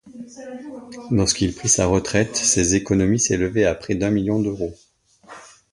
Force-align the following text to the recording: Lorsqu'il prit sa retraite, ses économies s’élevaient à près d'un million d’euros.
Lorsqu'il 1.11 1.53
prit 1.53 1.69
sa 1.69 1.85
retraite, 1.85 2.35
ses 2.35 2.73
économies 2.73 3.19
s’élevaient 3.19 3.65
à 3.65 3.75
près 3.75 3.93
d'un 3.93 4.09
million 4.09 4.39
d’euros. 4.39 4.75